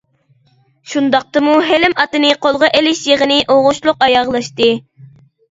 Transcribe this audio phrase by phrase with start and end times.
[0.93, 4.73] شۇنداقتىمۇ ھېلىم ئاتىنى قولغا ئېلىش يىغىنى ئوڭۇشلۇق ئاياغلاشتى.